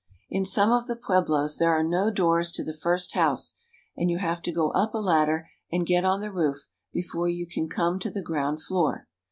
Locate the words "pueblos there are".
0.95-1.83